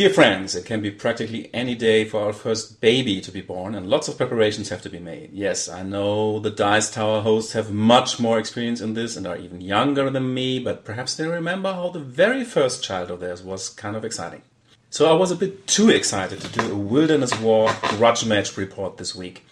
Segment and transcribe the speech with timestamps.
[0.00, 3.74] Dear friends, it can be practically any day for our first baby to be born,
[3.74, 5.30] and lots of preparations have to be made.
[5.34, 9.36] Yes, I know the Dice Tower hosts have much more experience in this and are
[9.36, 13.42] even younger than me, but perhaps they remember how the very first child of theirs
[13.42, 14.40] was kind of exciting.
[14.88, 18.96] So I was a bit too excited to do a Wilderness War grudge match report
[18.96, 19.44] this week.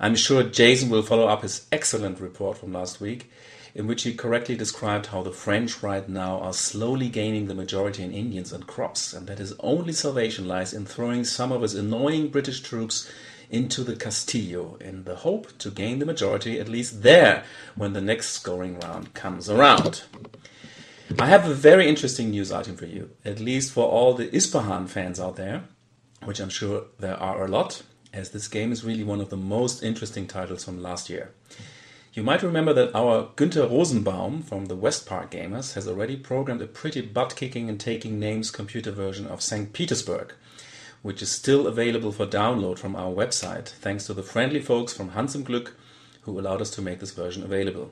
[0.00, 3.30] I'm sure Jason will follow up his excellent report from last week
[3.74, 8.02] in which he correctly described how the French right now are slowly gaining the majority
[8.02, 11.74] in Indians and crops, and that his only salvation lies in throwing some of his
[11.74, 13.10] annoying British troops
[13.50, 18.00] into the Castillo in the hope to gain the majority at least there when the
[18.00, 20.02] next scoring round comes around.
[21.18, 24.88] I have a very interesting news item for you, at least for all the Yspahan
[24.88, 25.64] fans out there,
[26.24, 29.36] which I'm sure there are a lot, as this game is really one of the
[29.36, 31.32] most interesting titles from last year.
[32.14, 36.66] You might remember that our Günther Rosenbaum from the Westpark Gamers has already programmed a
[36.66, 39.72] pretty butt kicking and taking names computer version of St.
[39.72, 40.34] Petersburg,
[41.00, 45.10] which is still available for download from our website, thanks to the friendly folks from
[45.10, 45.70] Hans im Glück
[46.22, 47.90] who allowed us to make this version available.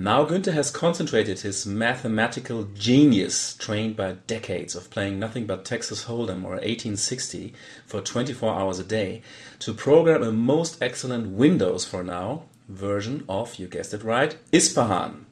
[0.00, 6.04] Now Günther has concentrated his mathematical genius, trained by decades of playing nothing but Texas
[6.04, 7.52] Hold'em or 1860
[7.84, 9.22] for 24 hours a day,
[9.58, 15.24] to program a most excellent Windows for now version of, you guessed it right, Yspahan.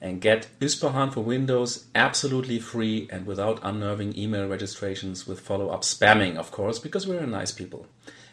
[0.00, 5.82] and get Yspahan for Windows absolutely free and without unnerving email registrations with follow up
[5.82, 7.86] spamming, of course, because we're nice people.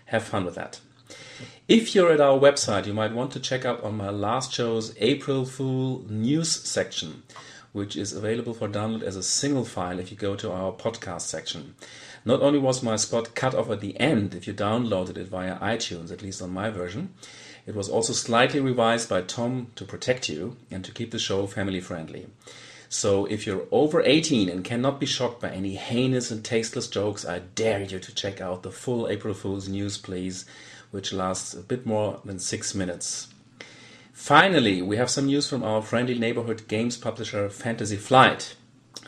[0.05, 0.79] Have fun with that.
[1.67, 4.95] If you're at our website, you might want to check out on my last show's
[4.97, 7.21] April Fool news section,
[7.71, 11.21] which is available for download as a single file if you go to our podcast
[11.21, 11.75] section.
[12.25, 15.57] Not only was my spot cut off at the end if you downloaded it via
[15.59, 17.13] iTunes, at least on my version,
[17.65, 21.47] it was also slightly revised by Tom to protect you and to keep the show
[21.47, 22.27] family friendly.
[22.89, 27.25] So if you're over 18 and cannot be shocked by any heinous and tasteless jokes,
[27.25, 30.45] I dare you to check out the full April Fool's news, please
[30.91, 33.27] which lasts a bit more than six minutes.
[34.19, 38.53] Finally, we have some news from our friendly neighborhood games publisher Fantasy Flight.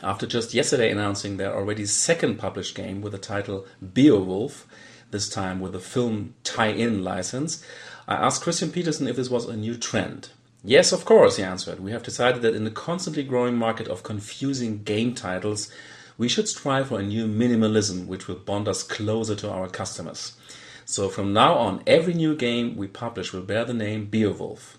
[0.02, 4.66] After just yesterday announcing their already second published game with the title Beowulf,
[5.12, 7.64] this time with a film tie in license,
[8.08, 10.30] I asked Christian Petersen if this was a new trend.
[10.64, 11.82] Yes, of course, he answered.
[11.82, 15.70] We have decided that in the constantly growing market of confusing game titles,
[16.18, 20.38] we should strive for a new minimalism which will bond us closer to our customers.
[20.86, 24.78] So from now on, every new game we publish will bear the name Beowulf.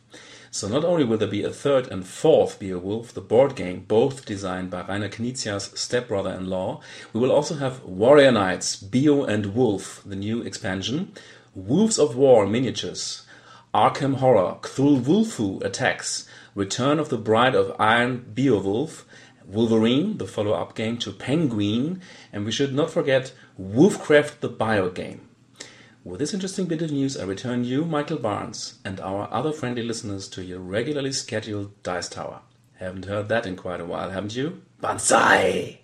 [0.51, 4.27] So not only will there be a third and fourth Beowulf, the board game, both
[4.27, 6.81] designed by Reiner Knizia's stepbrother-in-law,
[7.15, 11.13] we will also have Warrior Knights, Beo and Wolf, the new expansion,
[11.55, 13.23] Wolves of War miniatures,
[13.73, 19.07] Arkham Horror, Cthulhu Attacks, Return of the Bride of Iron Beowulf,
[19.47, 25.29] Wolverine, the follow-up game to Penguin, and we should not forget Wolfcraft the Bio game.
[26.05, 29.85] With this interesting bit of news, I return you, Michael Barnes, and our other friendly
[29.85, 32.41] listeners to your regularly scheduled Dice Tower.
[32.75, 34.63] Haven't heard that in quite a while, haven't you?
[34.81, 35.82] Banzai!